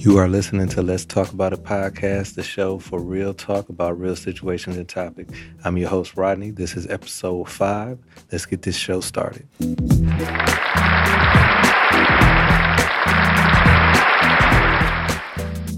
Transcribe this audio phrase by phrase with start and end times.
[0.00, 4.00] You are listening to Let's Talk About It podcast, the show for real talk about
[4.00, 5.38] real situations and topics.
[5.62, 6.52] I'm your host, Rodney.
[6.52, 7.98] This is episode five.
[8.32, 9.46] Let's get this show started.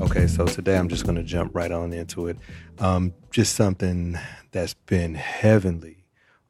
[0.00, 2.36] Okay, so today I'm just going to jump right on into it.
[2.78, 4.16] Um, just something
[4.52, 6.04] that's been heavenly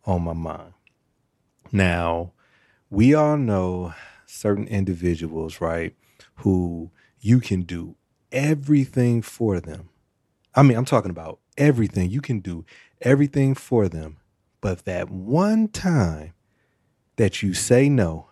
[0.05, 0.75] on my mind.
[1.73, 2.33] Now,
[2.91, 3.95] we all know
[4.27, 5.97] certain individuals, right,
[6.35, 6.91] who
[7.23, 7.97] you can do
[8.33, 9.89] everything for them.
[10.55, 12.11] I mean, I'm talking about everything.
[12.11, 12.67] You can do
[13.01, 14.19] everything for them.
[14.61, 16.35] But that one time
[17.17, 18.29] that you say no,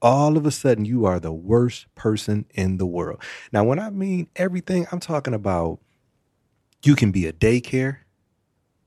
[0.00, 3.22] all of a sudden you are the worst person in the world.
[3.52, 5.80] Now, when I mean everything, I'm talking about
[6.82, 7.98] you can be a daycare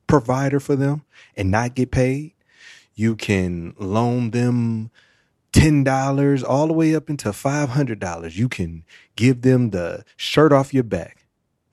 [0.05, 1.03] provider for them
[1.35, 2.33] and not get paid.
[2.93, 4.91] You can loan them
[5.53, 8.35] $10 all the way up into $500.
[8.35, 8.83] You can
[9.15, 11.25] give them the shirt off your back,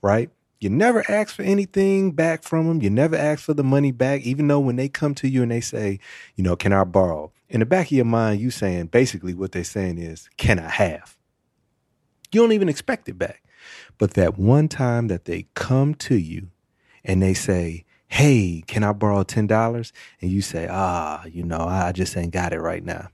[0.03, 0.31] right?
[0.61, 2.81] You never ask for anything back from them.
[2.81, 5.51] You never ask for the money back, even though when they come to you and
[5.51, 5.99] they say,
[6.37, 7.33] you know, can I borrow?
[7.51, 10.69] In the back of your mind, you saying basically what they're saying is, can I
[10.69, 11.17] have?
[12.33, 13.43] You don't even expect it back.
[13.99, 16.49] But that one time that they come to you
[17.05, 19.93] and they say, hey, can I borrow $10?
[20.21, 23.09] And you say, ah, you know, I just ain't got it right now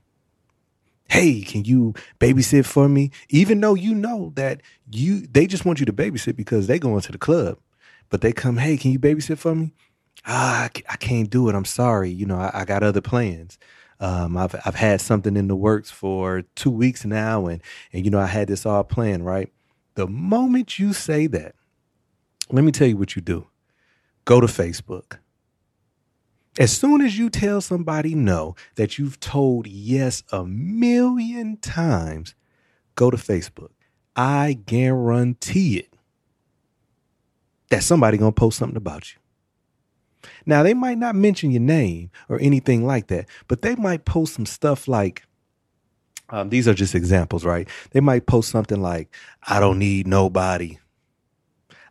[1.11, 3.11] hey, can you babysit for me?
[3.29, 7.01] Even though you know that you they just want you to babysit because they going
[7.01, 7.59] to the club.
[8.09, 9.73] But they come, hey, can you babysit for me?
[10.25, 11.55] Ah, I can't do it.
[11.55, 12.09] I'm sorry.
[12.09, 13.57] You know, I, I got other plans.
[13.99, 18.09] Um, I've I've had something in the works for two weeks now, and and you
[18.09, 19.25] know I had this all planned.
[19.25, 19.51] Right,
[19.95, 21.55] the moment you say that,
[22.49, 23.47] let me tell you what you do.
[24.25, 25.17] Go to Facebook.
[26.59, 32.35] As soon as you tell somebody no that you've told yes a million times,
[32.95, 33.69] go to Facebook.
[34.15, 35.93] I guarantee it
[37.69, 39.19] that somebody gonna post something about you.
[40.45, 44.33] Now they might not mention your name or anything like that, but they might post
[44.33, 45.23] some stuff like
[46.29, 47.67] um, these are just examples, right?
[47.91, 49.13] They might post something like,
[49.47, 50.79] I don't need nobody.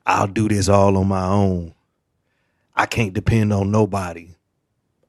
[0.07, 1.75] I'll do this all on my own.
[2.75, 4.35] I can't depend on nobody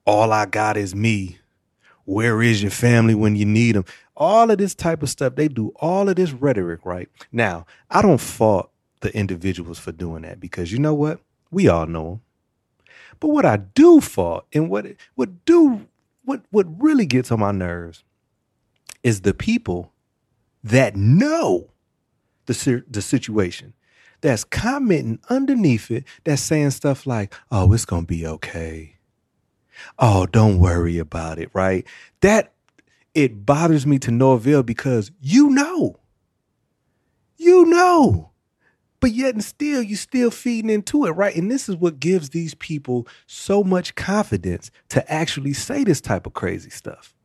[0.06, 1.38] all I got is me.
[2.06, 3.86] Where is your family when you need them?
[4.16, 5.36] All of this type of stuff.
[5.36, 7.10] They do all of this rhetoric, right?
[7.32, 11.20] Now, I don't fault the individuals for doing that because you know what?
[11.52, 12.22] We all know them.
[13.20, 15.88] But what I do fault and what what do
[16.26, 18.04] what what really gets on my nerves
[19.04, 19.92] is the people
[20.64, 21.70] that know
[22.46, 23.74] the the situation
[24.22, 28.98] that's commenting underneath it that's saying stuff like, "Oh, it's to be okay."
[30.00, 31.86] Oh, don't worry about it, right?
[32.22, 32.54] That
[33.14, 35.98] it bothers me to no avail because you know.
[37.38, 38.32] You know.
[39.00, 41.36] But yet and still, you're still feeding into it, right?
[41.36, 46.28] And this is what gives these people so much confidence to actually say this type
[46.28, 47.16] of crazy stuff.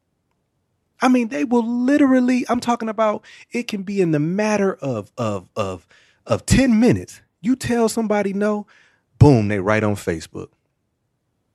[1.03, 5.13] I mean, they will literally, I'm talking about it can be in the matter of
[5.19, 5.87] of of
[6.27, 7.21] of 10 minutes.
[7.43, 8.67] You tell somebody no,
[9.19, 10.49] boom, they write on Facebook.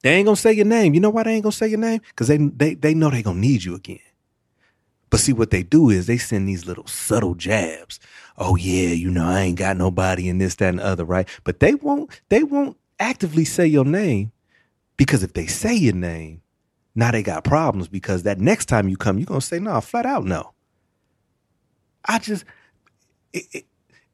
[0.04, 0.94] They ain't gonna say your name.
[0.94, 2.02] You know why they ain't gonna say your name?
[2.08, 4.00] Because they they they know they gonna need you again.
[5.10, 8.00] But see what they do is they send these little subtle jabs.
[8.38, 11.28] Oh yeah, you know, I ain't got nobody in this, that, and the other, right?
[11.44, 14.32] But they won't they won't actively say your name
[14.98, 16.42] because if they say your name,
[16.96, 20.06] now they got problems because that next time you come, you're gonna say, no, flat
[20.06, 20.54] out no.
[22.06, 22.46] I just
[23.34, 23.66] it, it,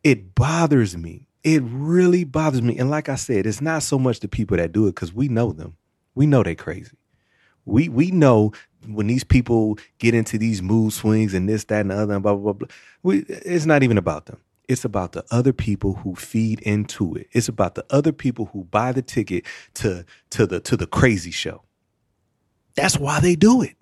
[0.03, 2.77] it bothers me it really bothers me.
[2.77, 5.29] And like I said, it's not so much the people that do it because we
[5.29, 5.77] know them.
[6.13, 6.97] We know they're crazy.
[7.63, 8.51] We we know
[8.85, 12.23] when these people get into these mood swings and this, that, and the other, and
[12.23, 12.67] blah, blah, blah.
[13.01, 14.41] We, it's not even about them.
[14.67, 17.27] It's about the other people who feed into it.
[17.31, 21.31] It's about the other people who buy the ticket to to the to the crazy
[21.31, 21.63] show.
[22.75, 23.77] That's why they do it.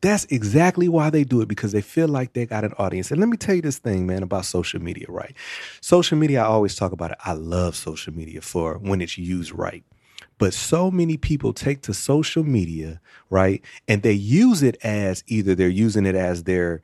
[0.00, 3.10] That's exactly why they do it because they feel like they got an audience.
[3.10, 5.34] And let me tell you this thing, man, about social media, right?
[5.82, 7.18] Social media, I always talk about it.
[7.24, 9.84] I love social media for when it's used right.
[10.38, 13.62] But so many people take to social media, right?
[13.88, 16.82] And they use it as either they're using it as their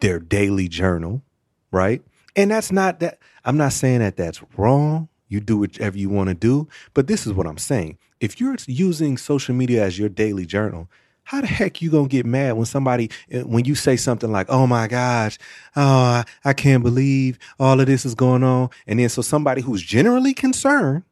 [0.00, 1.22] their daily journal,
[1.70, 2.02] right?
[2.34, 5.08] And that's not that I'm not saying that that's wrong.
[5.28, 7.98] You do whatever you want to do, but this is what I'm saying.
[8.20, 10.88] If you're using social media as your daily journal,
[11.24, 14.46] how the heck you gonna get mad when somebody eh, when you say something like
[14.48, 15.38] oh my gosh
[15.76, 19.82] oh I, can't believe all of this is going on and then so somebody who's
[19.82, 21.02] generally concerned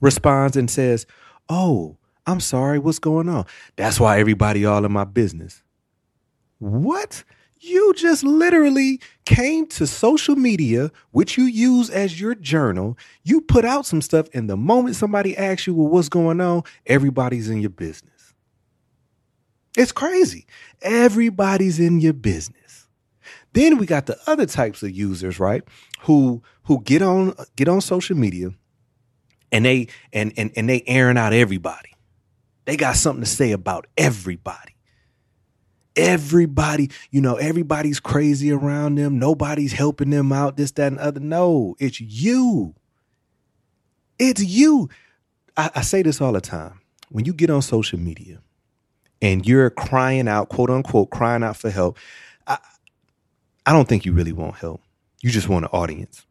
[0.00, 1.06] responds and says
[1.48, 5.62] oh i'm sorry what's going on that's why everybody all in my business
[6.58, 7.24] what
[7.60, 12.98] You just literally came to social media, which you use as your journal.
[13.24, 16.62] You put out some stuff, and the moment somebody asks you, well, what's going on?
[16.86, 18.15] Everybody's in your business.
[19.76, 20.46] It's crazy.
[20.82, 22.88] Everybody's in your business.
[23.52, 25.62] Then we got the other types of users, right?
[26.02, 28.50] Who who get on get on social media
[29.52, 31.90] and they and and, and they airing out everybody.
[32.64, 34.76] They got something to say about everybody
[35.96, 39.18] everybody, you know, everybody's crazy around them.
[39.18, 41.20] Nobody's helping them out, this, that, and other.
[41.20, 42.74] No, it's you.
[44.18, 44.88] It's you.
[45.56, 46.80] I, I, say this all the time.
[47.08, 48.40] When you get on social media
[49.22, 51.98] and you're crying out, quote unquote, crying out for help,
[52.46, 52.58] I,
[53.64, 54.80] I don't think you really want help.
[55.22, 56.26] You just want an audience.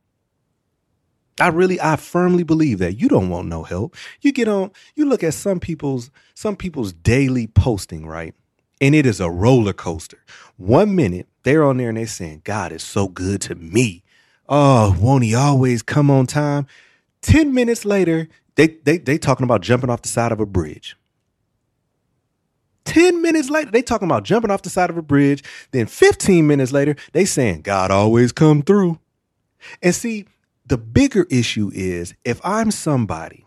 [1.39, 3.95] I really, I firmly believe that you don't want no help.
[4.21, 8.33] You get on, you look at some people's, some people's daily posting, right?
[8.81, 10.19] and it is a roller coaster.
[10.57, 14.03] One minute they're on there and they're saying, God is so good to me.
[14.47, 16.67] Oh, won't he always come on time?
[17.21, 20.95] 10 minutes later, they they they talking about jumping off the side of a bridge.
[22.85, 25.43] 10 minutes later, they talking about jumping off the side of a bridge.
[25.71, 28.99] Then 15 minutes later, they saying God always come through.
[29.81, 30.25] And see,
[30.65, 33.45] the bigger issue is if I'm somebody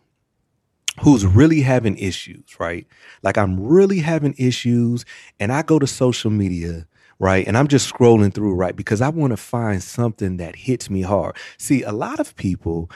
[1.02, 2.86] who's really having issues, right?
[3.22, 5.04] Like I'm really having issues
[5.38, 6.86] and I go to social media,
[7.18, 7.46] right?
[7.46, 8.74] And I'm just scrolling through, right?
[8.74, 11.36] Because I want to find something that hits me hard.
[11.56, 12.90] See, a lot of people,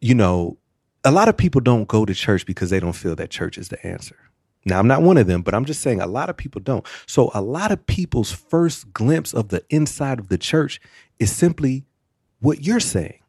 [0.00, 0.58] you know,
[1.04, 3.68] a lot of people don't go to church because they don't feel that church is
[3.68, 4.16] the answer.
[4.64, 6.86] Now, I'm not one of them, but I'm just saying a lot of people don't.
[7.06, 10.80] So, a lot of people's first glimpse of the inside of the church
[11.18, 11.84] is simply
[12.40, 13.20] what you're saying.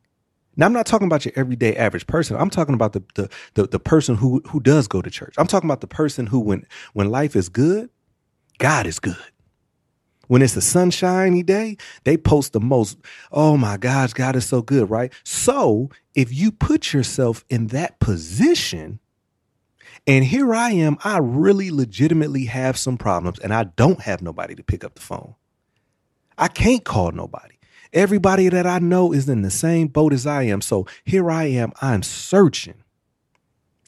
[0.59, 2.35] Now I'm not talking about your everyday average person.
[2.35, 5.33] I'm talking about the, the the the, person who who does go to church.
[5.37, 7.89] I'm talking about the person who when when life is good,
[8.57, 9.15] God is good.
[10.27, 12.99] When it's a sunshiny day, they post the most,
[13.31, 15.11] oh my gosh, God is so good, right?
[15.23, 18.99] So if you put yourself in that position,
[20.07, 24.55] and here I am, I really legitimately have some problems and I don't have nobody
[24.55, 25.35] to pick up the phone.
[26.37, 27.55] I can't call nobody.
[27.91, 30.61] Everybody that I know is in the same boat as I am.
[30.61, 32.83] So here I am, I'm searching.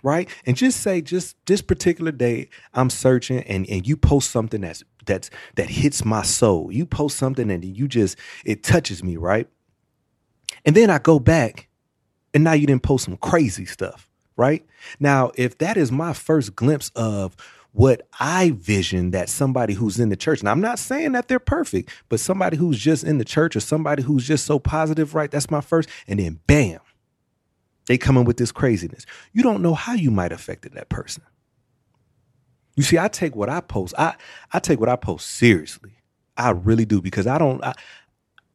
[0.04, 0.28] Right?
[0.48, 4.84] And just say just this particular day, I'm searching and, and you post something that's
[5.06, 6.72] that's that hits my soul.
[6.72, 9.48] You post something and you just it touches me, right?
[10.66, 11.68] And then I go back
[12.34, 14.66] and now you didn't post some crazy stuff, right?
[15.00, 17.36] Now, if that is my first glimpse of
[17.74, 21.40] what I vision that somebody who's in the church, and I'm not saying that they're
[21.40, 25.32] perfect, but somebody who's just in the church or somebody who's just so positive, right?
[25.32, 25.90] That's my first.
[26.08, 26.80] And then bam,
[27.88, 29.06] they come in with this craziness.
[29.32, 31.24] You don't know how you might affected that person.
[32.76, 34.16] You see, I take what I post, I
[34.52, 35.92] I take what I post seriously.
[36.38, 37.74] I really do because I don't I,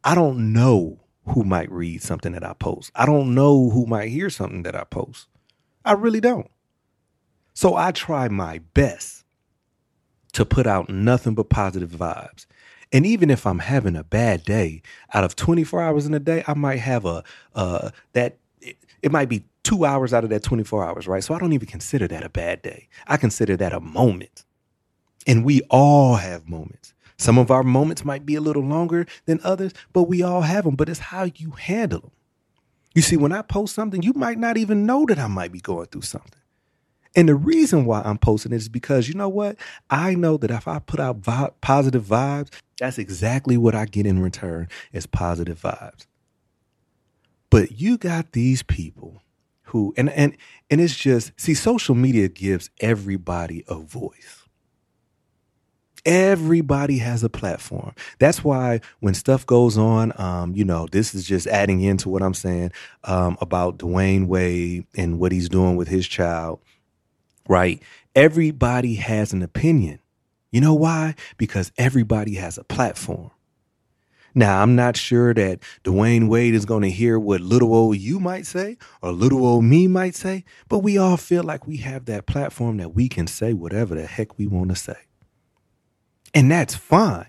[0.04, 2.90] I don't know who might read something that I post.
[2.94, 5.28] I don't know who might hear something that I post.
[5.86, 6.50] I really don't.
[7.54, 9.24] So I try my best
[10.34, 12.44] to put out nothing but positive vibes.
[12.92, 14.82] And even if I'm having a bad day,
[15.14, 17.24] out of 24 hours in a day, I might have a
[17.54, 21.24] uh, that it, it might be two hours out of that 24 hours, right?
[21.24, 22.88] So I don't even consider that a bad day.
[23.06, 24.44] I consider that a moment.
[25.26, 26.94] And we all have moments.
[27.18, 30.64] Some of our moments might be a little longer than others, but we all have
[30.64, 30.76] them.
[30.76, 32.10] But it's how you handle them.
[32.96, 35.60] You see, when I post something, you might not even know that I might be
[35.60, 36.40] going through something.
[37.14, 39.56] And the reason why I'm posting it is because you know what?
[39.90, 42.48] I know that if I put out vi- positive vibes,
[42.80, 46.06] that's exactly what I get in return is positive vibes.
[47.50, 49.22] But you got these people
[49.64, 50.34] who and and
[50.70, 54.45] and it's just see social media gives everybody a voice.
[56.06, 57.94] Everybody has a platform.
[58.20, 62.22] That's why when stuff goes on, um, you know, this is just adding into what
[62.22, 62.72] I'm saying
[63.04, 66.60] um, about Dwyane Wade and what he's doing with his child
[67.48, 67.82] right?
[68.14, 70.00] Everybody has an opinion.
[70.50, 71.14] You know why?
[71.36, 73.30] Because everybody has a platform.
[74.34, 78.20] Now, I'm not sure that Dwyane Wade is going to hear what little old you
[78.20, 82.04] might say or little old me might say, but we all feel like we have
[82.06, 84.96] that platform that we can say whatever the heck we want to say.
[86.36, 87.26] And that's fine.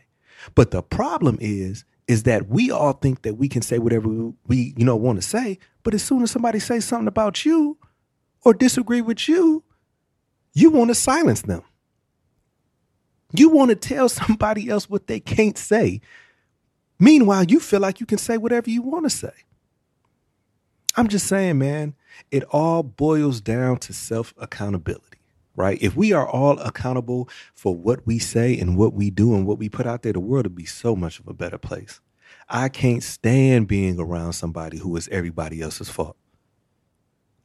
[0.54, 4.10] But the problem is, is that we all think that we can say whatever
[4.48, 5.60] we, you know, want to say.
[5.84, 7.78] But as soon as somebody says something about you
[8.44, 9.64] or disagree with you,
[10.54, 11.64] you want to silence them.
[13.32, 16.02] You want to tell somebody else what they can't say.
[17.00, 19.34] Meanwhile, you feel like you can say whatever you want to say.
[20.98, 21.96] I'm just saying, man,
[22.30, 25.07] it all boils down to self accountability.
[25.58, 25.78] Right?
[25.82, 29.58] If we are all accountable for what we say and what we do and what
[29.58, 32.00] we put out there, the world would be so much of a better place.
[32.48, 36.16] I can't stand being around somebody who is everybody else's fault.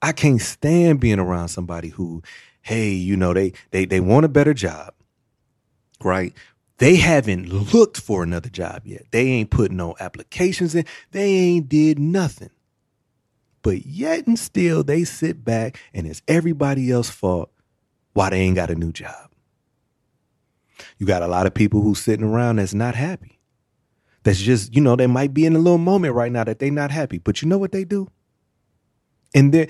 [0.01, 2.23] I can't stand being around somebody who,
[2.61, 4.95] hey, you know, they they they want a better job,
[6.03, 6.35] right?
[6.79, 9.05] They haven't looked for another job yet.
[9.11, 10.85] They ain't put no applications in.
[11.13, 12.51] They ain't did nothing.
[13.63, 17.52] But yet and still they sit back and it's everybody else's fault
[18.13, 19.31] why they ain't got a new job.
[20.99, 23.39] You got a lot of people who sitting around that's not happy.
[24.25, 26.71] That's just, you know, they might be in a little moment right now that they
[26.71, 27.19] not happy.
[27.19, 28.09] But you know what they do?
[29.35, 29.69] And they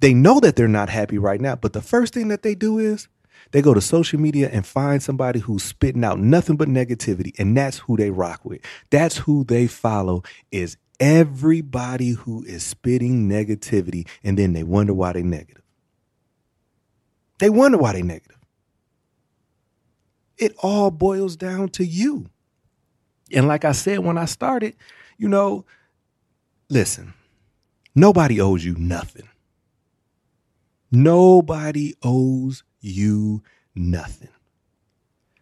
[0.00, 2.78] they know that they're not happy right now, but the first thing that they do
[2.78, 3.08] is
[3.50, 7.56] they go to social media and find somebody who's spitting out nothing but negativity, and
[7.56, 8.60] that's who they rock with.
[8.90, 15.12] That's who they follow is everybody who is spitting negativity, and then they wonder why
[15.12, 15.59] they negative.
[17.40, 18.38] They wonder why they negative.
[20.36, 22.26] It all boils down to you.
[23.32, 24.76] And like I said when I started,
[25.18, 25.64] you know,
[26.68, 27.14] listen,
[27.94, 29.28] nobody owes you nothing.
[30.90, 33.42] Nobody owes you
[33.74, 34.28] nothing.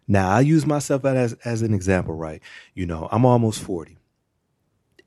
[0.06, 2.40] Now, I use myself as, as an example, right?
[2.74, 3.98] You know, I'm almost 40.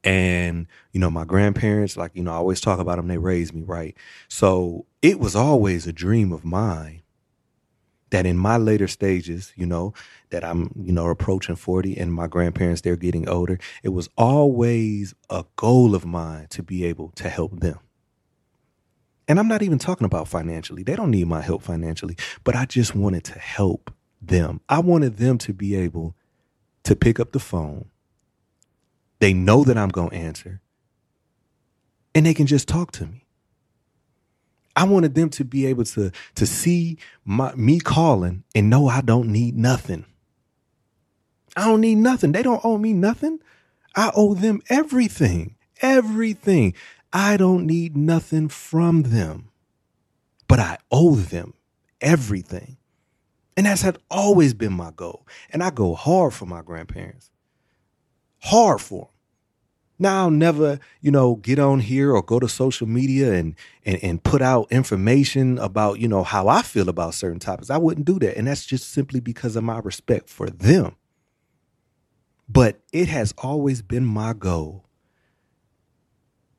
[0.03, 3.53] And, you know, my grandparents, like, you know, I always talk about them, they raised
[3.53, 3.95] me, right?
[4.27, 7.01] So it was always a dream of mine
[8.12, 9.93] that in my later stages, you know,
[10.29, 13.58] that I'm, you know, approaching 40 and my grandparents, they're getting older.
[13.84, 17.79] It was always a goal of mine to be able to help them.
[19.27, 20.84] And I'm not even talking about financially.
[20.84, 24.60] They don't need my help financially, but I just wanted to help them.
[24.67, 26.15] I wanted them to be able
[26.84, 27.89] to pick up the phone.
[29.20, 30.62] They know that I'm going to answer
[32.13, 33.25] and they can just talk to me.
[34.75, 39.01] I wanted them to be able to to see my, me calling and know I
[39.01, 40.06] don't need nothing.
[41.56, 42.32] I don't need nothing.
[42.32, 43.40] They don't owe me nothing.
[43.96, 45.56] I owe them everything.
[45.82, 46.74] Everything.
[47.12, 49.50] I don't need nothing from them.
[50.48, 51.54] But I owe them
[52.00, 52.78] everything.
[53.58, 55.28] And that's had always been my goal.
[55.51, 57.30] And I go hard for my grandparents.
[58.40, 59.21] Hard for them.
[60.01, 63.53] Now I'll never, you know, get on here or go to social media and,
[63.86, 67.70] and and put out information about, you know, how I feel about certain topics.
[67.70, 68.36] I wouldn't do that.
[68.36, 70.96] And that's just simply because of my respect for them.
[72.50, 74.86] But it has always been my goal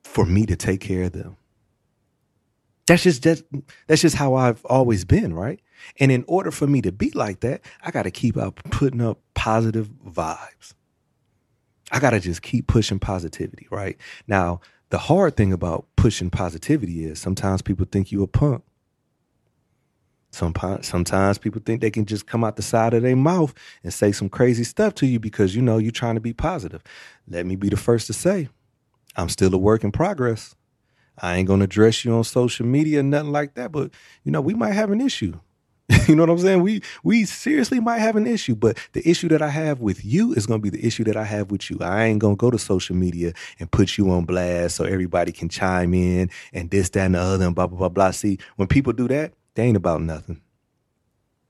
[0.04, 1.36] for me to take care of them.
[2.86, 3.42] That's just, just
[3.88, 5.60] that's just how I've always been, right?
[5.98, 9.00] And in order for me to be like that, I got to keep out putting
[9.00, 10.74] up positive vibes.
[11.92, 13.96] I got to just keep pushing positivity, right?
[14.26, 18.64] Now, the hard thing about pushing positivity is sometimes people think you a punk.
[20.30, 23.52] Sometimes, sometimes people think they can just come out the side of their mouth
[23.84, 26.82] and say some crazy stuff to you because you know you're trying to be positive.
[27.28, 28.48] Let me be the first to say,
[29.14, 30.54] I'm still a work in progress.
[31.18, 33.72] I ain't gonna address you on social media, nothing like that.
[33.72, 33.90] But
[34.24, 35.38] you know, we might have an issue.
[36.08, 36.62] you know what I'm saying?
[36.62, 40.32] We we seriously might have an issue, but the issue that I have with you
[40.32, 41.78] is going to be the issue that I have with you.
[41.80, 45.32] I ain't going to go to social media and put you on blast so everybody
[45.32, 48.10] can chime in and this, that, and the other, and blah blah blah blah.
[48.12, 50.40] See, when people do that, they ain't about nothing.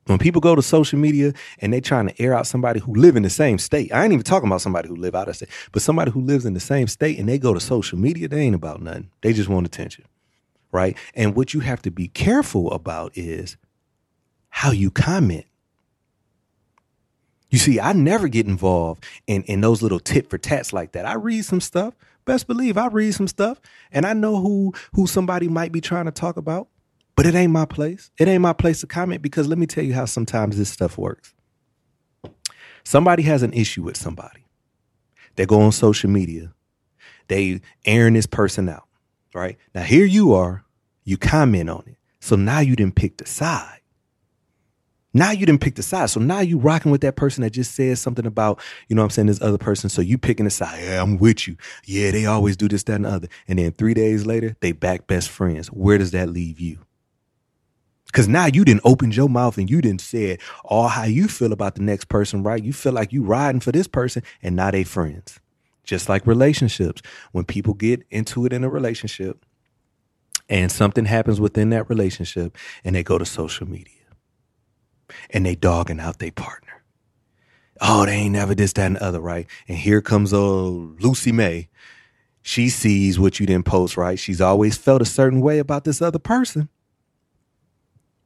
[0.06, 3.14] When people go to social media and they trying to air out somebody who live
[3.14, 5.50] in the same state, I ain't even talking about somebody who live out of state,
[5.70, 8.40] but somebody who lives in the same state and they go to social media, they
[8.40, 9.10] ain't about nothing.
[9.20, 10.04] They just want attention,
[10.72, 10.96] right?
[11.14, 13.56] And what you have to be careful about is
[14.54, 15.46] how you comment.
[17.48, 21.06] You see, I never get involved in, in those little tit for tats like that.
[21.06, 21.94] I read some stuff.
[22.26, 26.04] Best believe I read some stuff and I know who who somebody might be trying
[26.04, 26.68] to talk about,
[27.16, 28.10] but it ain't my place.
[28.18, 30.96] It ain't my place to comment because let me tell you how sometimes this stuff
[30.98, 31.34] works.
[32.84, 34.44] Somebody has an issue with somebody.
[35.36, 36.52] They go on social media.
[37.28, 38.86] They airing this person out,
[39.34, 39.56] right?
[39.74, 40.62] Now here you are,
[41.04, 41.96] you comment on it.
[42.20, 43.81] So now you didn't pick the side.
[45.14, 46.08] Now you didn't pick the side.
[46.10, 49.06] So now you rocking with that person that just says something about, you know what
[49.06, 49.90] I'm saying, this other person.
[49.90, 50.82] So you picking a side.
[50.82, 51.56] Yeah, I'm with you.
[51.84, 53.28] Yeah, they always do this, that, and the other.
[53.46, 55.68] And then three days later, they back best friends.
[55.68, 56.78] Where does that leave you?
[58.06, 61.52] Because now you didn't open your mouth and you didn't say all how you feel
[61.52, 62.62] about the next person, right?
[62.62, 65.40] You feel like you riding for this person and not they friends.
[65.84, 67.02] Just like relationships.
[67.32, 69.44] When people get into it in a relationship
[70.48, 74.01] and something happens within that relationship and they go to social media
[75.30, 76.82] and they dogging out their partner.
[77.80, 79.46] Oh, they ain't never this, that, and the other, right?
[79.66, 81.68] And here comes old Lucy May.
[82.42, 84.18] She sees what you didn't post, right?
[84.18, 86.68] She's always felt a certain way about this other person.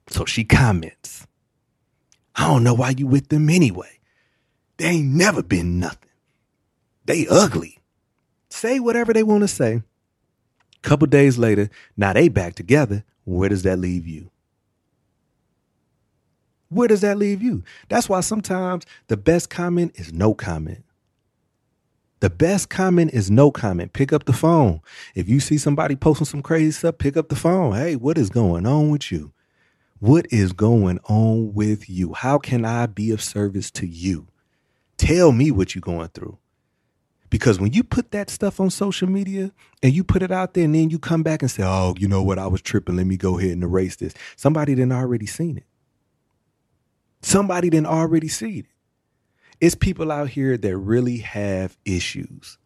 [0.08, 1.26] So she comments,
[2.34, 3.98] I don't know why you with them anyway.
[4.76, 6.10] They ain't never been nothing.
[7.04, 7.78] They ugly.
[8.50, 9.82] Say whatever they want to say.
[10.82, 13.04] Couple days later, now they back together.
[13.24, 14.30] Where does that leave you?
[16.68, 17.62] Where does that leave you?
[17.88, 20.84] That's why sometimes the best comment is no comment.
[22.20, 23.92] The best comment is no comment.
[23.92, 24.80] Pick up the phone.
[25.14, 27.74] If you see somebody posting some crazy stuff, pick up the phone.
[27.74, 29.32] Hey, what is going on with you?
[29.98, 32.14] What is going on with you?
[32.14, 34.26] How can I be of service to you?
[34.96, 36.38] Tell me what you're going through.
[37.28, 40.64] Because when you put that stuff on social media and you put it out there
[40.64, 42.38] and then you come back and say, oh, you know what?
[42.38, 42.96] I was tripping.
[42.96, 44.14] Let me go ahead and erase this.
[44.36, 45.64] Somebody didn't already seen it.
[47.22, 48.66] Somebody didn't already see it.
[49.60, 52.58] It's people out here that really have issues.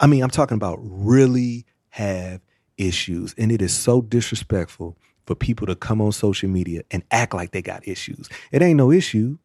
[0.00, 2.40] I mean, I'm talking about really have
[2.76, 3.34] issues.
[3.38, 7.52] And it is so disrespectful for people to come on social media and act like
[7.52, 8.28] they got issues.
[8.52, 9.38] It ain't no issue.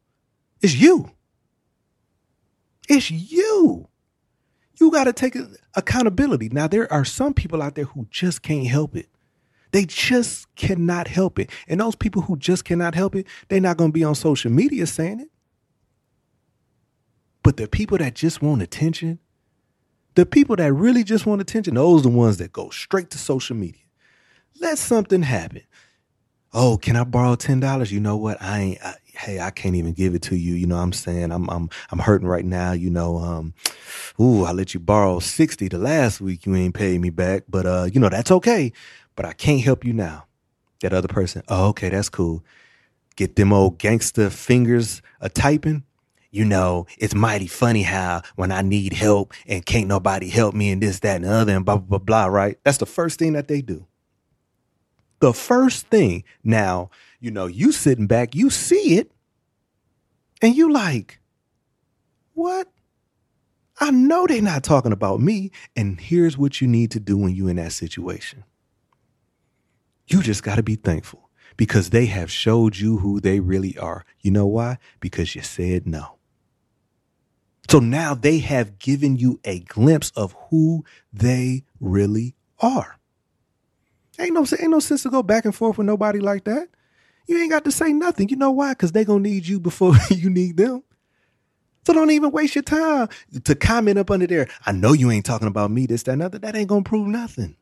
[0.62, 1.12] It's you.
[2.90, 3.88] It's you.
[4.80, 5.38] You got to take
[5.76, 6.50] accountability.
[6.50, 9.08] Now, there are some people out there who just can't help it.
[9.72, 11.50] They just cannot help it.
[11.68, 14.52] And those people who just cannot help it, they're not going to be on social
[14.52, 15.30] media saying it.
[17.44, 19.20] But the people that just want attention,
[20.16, 23.18] the people that really just want attention, those are the ones that go straight to
[23.18, 23.84] social media.
[24.60, 25.62] Let something happen.
[26.52, 27.92] Oh, can I borrow ten dollars?
[27.92, 28.42] You know what?
[28.42, 28.84] I ain't.
[28.84, 30.56] I, hey, I can't even give it to you.
[30.56, 32.72] You know, what I'm saying I'm I'm I'm hurting right now.
[32.72, 33.54] You know, um,
[34.20, 36.46] ooh, I let you borrow sixty the last week.
[36.46, 38.74] You ain't paid me back, but uh, you know that's okay.
[39.20, 40.28] But I can't help you now.
[40.80, 41.44] That other person.
[41.50, 42.42] Oh, okay, that's cool.
[43.18, 45.84] Get them old gangster fingers a typing
[46.32, 50.72] you know, it's mighty funny how when I need help and can't nobody help me
[50.72, 52.58] and this, that, and the other, and blah, blah, blah, blah, right?
[52.64, 53.86] That's the first thing that they do.
[55.20, 56.24] The first thing.
[56.44, 59.12] Now, you know, you sitting back, you see it,
[60.42, 61.20] and you like,
[62.36, 62.70] what?
[63.82, 65.52] I know they're not talking about me.
[65.76, 68.44] And here's what you need to do when you're in that situation.
[70.10, 74.06] You just got to be thankful because they have showed you who they really are.
[74.22, 74.78] You know why?
[75.00, 76.18] Because you said no.
[77.70, 82.98] So now they have given you a glimpse of who they really are.
[84.18, 86.68] Ain't no ain't no sense to go back and forth with nobody like that.
[87.28, 88.30] You ain't got to say nothing.
[88.30, 88.72] You know why?
[88.72, 90.84] Because they gonna need you before you need them.
[91.86, 93.08] So don't even waste your time
[93.44, 94.48] to comment up under there.
[94.66, 96.40] I know you ain't talking about me, this, that, and other.
[96.40, 97.56] That ain't gonna prove nothing.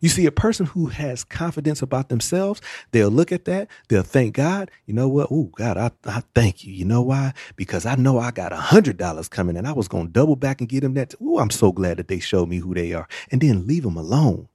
[0.00, 2.60] You see, a person who has confidence about themselves,
[2.92, 4.70] they'll look at that, they'll thank God.
[4.86, 5.28] You know what?
[5.30, 6.72] Oh, God, I, I thank you.
[6.72, 7.32] You know why?
[7.56, 10.36] Because I know I got a hundred dollars coming and I was going to double
[10.36, 11.14] back and get them that.
[11.20, 13.96] Oh, I'm so glad that they showed me who they are and then leave them
[13.96, 14.48] alone.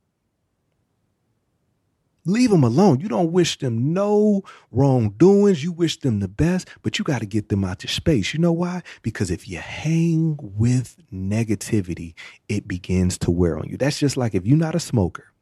[2.25, 3.01] Leave them alone.
[3.01, 5.61] You don't wish them no wrongdoings.
[5.61, 8.33] You wish them the best, but you got to get them out your space.
[8.33, 8.81] You know why?
[9.01, 12.13] Because if you hang with negativity,
[12.47, 13.75] it begins to wear on you.
[13.75, 15.32] That's just like if you're not a smoker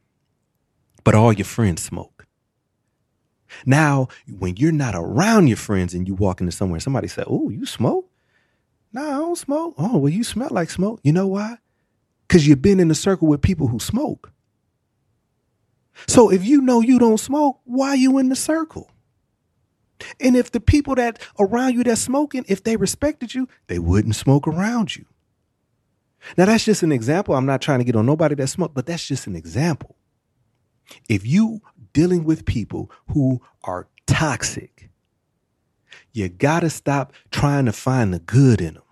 [1.03, 2.25] but all your friends smoke.
[3.65, 7.23] Now, when you're not around your friends and you walk into somewhere, and somebody say,
[7.27, 8.09] Oh, you smoke?
[8.93, 9.75] No, I don't smoke.
[9.77, 10.99] Oh, well, you smell like smoke.
[11.03, 11.57] You know why?
[12.27, 14.31] Because you've been in a circle with people who smoke.
[16.07, 18.89] So if you know you don't smoke, why are you in the circle?
[20.19, 24.15] And if the people that around you that's smoking, if they respected you, they wouldn't
[24.15, 25.05] smoke around you.
[26.37, 27.35] Now that's just an example.
[27.35, 29.95] I'm not trying to get on nobody that smoke, but that's just an example.
[31.09, 31.61] If you
[31.93, 34.89] dealing with people who are toxic,
[36.13, 38.83] you got to stop trying to find the good in them.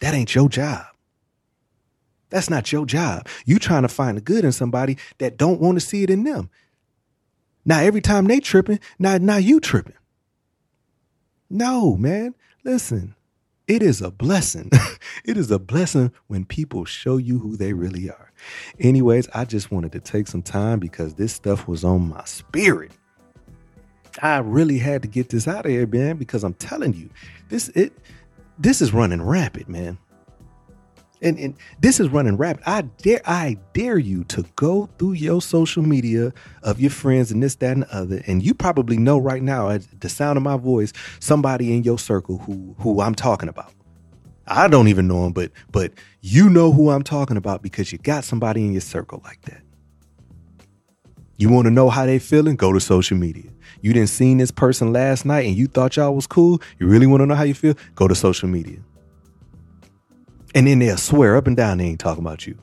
[0.00, 0.86] That ain't your job.
[2.30, 3.28] That's not your job.
[3.44, 6.24] You trying to find the good in somebody that don't want to see it in
[6.24, 6.50] them.
[7.64, 9.94] Now every time they tripping, now now you tripping.
[11.50, 12.34] No, man.
[12.64, 13.15] Listen.
[13.68, 14.70] It is a blessing.
[15.24, 18.32] it is a blessing when people show you who they really are.
[18.78, 22.92] Anyways, I just wanted to take some time because this stuff was on my spirit.
[24.22, 27.10] I really had to get this out of here, man, because I'm telling you,
[27.48, 27.92] this it
[28.58, 29.98] this is running rapid, man.
[31.22, 32.62] And, and this is running rapid.
[32.66, 37.42] I dare I dare you to go through your social media of your friends and
[37.42, 38.22] this, that, and the other.
[38.26, 41.98] And you probably know right now, at the sound of my voice, somebody in your
[41.98, 43.72] circle who who I'm talking about.
[44.46, 47.98] I don't even know him, but but you know who I'm talking about because you
[47.98, 49.62] got somebody in your circle like that.
[51.38, 52.56] You want to know how they feeling?
[52.56, 53.50] Go to social media.
[53.82, 56.62] You didn't seen this person last night and you thought y'all was cool.
[56.78, 57.74] You really want to know how you feel?
[57.94, 58.78] Go to social media.
[60.56, 62.56] And then they'll swear up and down they ain't talking about you.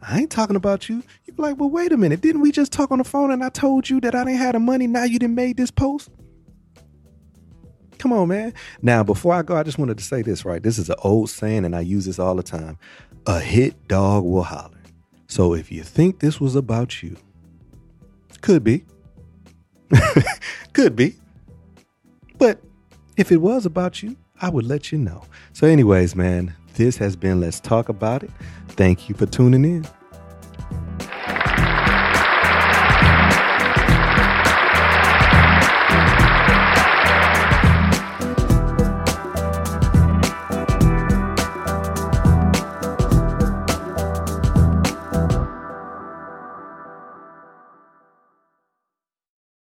[0.00, 1.02] I ain't talking about you.
[1.26, 2.22] You be like, well, wait a minute.
[2.22, 4.54] Didn't we just talk on the phone and I told you that I didn't have
[4.54, 4.86] the money?
[4.86, 6.08] Now you didn't made this post?
[7.98, 8.54] Come on, man.
[8.80, 10.62] Now, before I go, I just wanted to say this, right?
[10.62, 12.78] This is an old saying, and I use this all the time.
[13.26, 14.70] A hit dog will holler.
[15.28, 17.16] So if you think this was about you,
[18.40, 18.86] could be.
[20.72, 21.16] could be.
[22.38, 22.58] But
[23.18, 25.24] if it was about you, I would let you know.
[25.52, 28.30] So, anyways, man, this has been Let's Talk About It.
[28.68, 29.86] Thank you for tuning in.